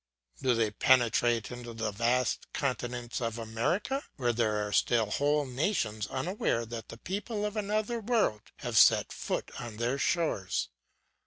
[0.41, 6.07] Do they penetrate into the vast continents of America, where there are still whole nations
[6.07, 10.69] unaware that the people of another world have set foot on their shores?